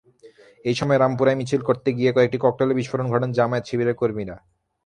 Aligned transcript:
একই 0.65 0.75
সময় 0.75 0.99
রামপুরায় 0.99 1.37
মিছিল 1.39 1.61
করতে 1.63 1.89
গিয়ে 1.97 2.11
কয়েকটি 2.13 2.37
ককটেলের 2.37 2.77
বিস্ফোরণ 2.79 3.07
ঘটান 3.09 3.31
জামায়াত-শিবিরের 3.31 3.99
কর্মীরা। 4.01 4.35